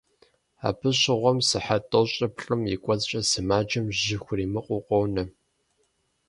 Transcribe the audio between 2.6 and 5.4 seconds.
и кӀуэцӀкӏэ сымаджэм жьы хуримыкъуу къонэ.